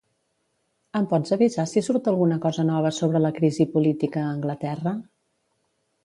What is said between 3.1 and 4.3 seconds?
la crisi política